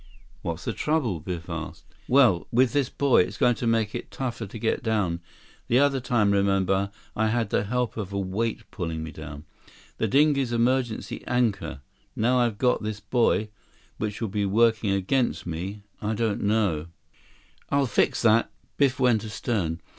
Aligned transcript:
"What's 0.41 0.65
the 0.65 0.73
trouble?" 0.73 1.19
Biff 1.19 1.47
asked. 1.47 1.85
"Well, 2.07 2.47
with 2.51 2.73
this 2.73 2.89
buoy, 2.89 3.23
it's 3.23 3.37
going 3.37 3.53
to 3.53 3.67
make 3.67 3.93
it 3.93 4.09
tougher 4.09 4.47
to 4.47 4.57
get 4.57 4.81
down. 4.81 5.19
The 5.67 5.77
other 5.77 5.99
time, 5.99 6.31
remember, 6.31 6.89
I 7.15 7.27
had 7.27 7.51
the 7.51 7.65
help 7.65 7.97
of 7.97 8.11
a 8.11 8.17
weight 8.19 8.63
pulling 8.71 9.03
me 9.03 9.11
down—the 9.11 10.07
dinghy's 10.07 10.51
emergency 10.51 11.23
anchor. 11.27 11.81
Now 12.15 12.39
I've 12.39 12.57
got 12.57 12.81
this 12.81 12.99
buoy, 12.99 13.51
which 13.99 14.19
will 14.21 14.29
be 14.29 14.43
working 14.43 14.89
against 14.89 15.45
me. 15.45 15.83
I 16.01 16.15
don't 16.15 16.41
know—" 16.41 16.87
146 17.67 17.67
"I'll 17.71 17.85
fix 17.85 18.21
that." 18.23 18.51
Biff 18.77 18.99
went 18.99 19.23
astern. 19.23 19.81